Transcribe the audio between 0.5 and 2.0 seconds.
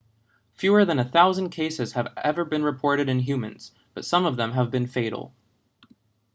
fewer than a thousand cases